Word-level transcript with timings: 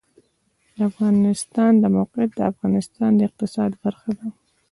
د 0.75 0.77
افغانستان 0.89 1.71
د 1.79 1.85
موقعیت 1.97 2.31
د 2.35 2.41
افغانستان 2.51 3.09
د 3.15 3.19
اقتصاد 3.29 3.71
برخه 3.83 4.09
ده. 4.19 4.27